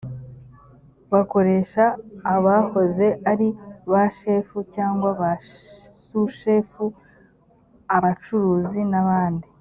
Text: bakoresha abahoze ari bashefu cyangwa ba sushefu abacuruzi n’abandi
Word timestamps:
bakoresha 1.11 1.83
abahoze 2.35 3.07
ari 3.31 3.47
bashefu 3.91 4.57
cyangwa 4.75 5.09
ba 5.19 5.31
sushefu 6.09 6.83
abacuruzi 7.95 8.81
n’abandi 8.91 9.47